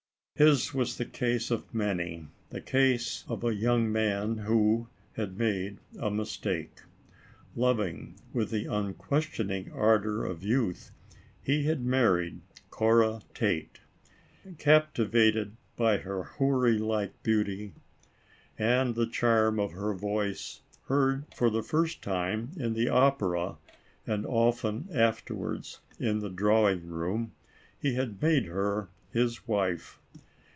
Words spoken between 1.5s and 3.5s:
of many, the case of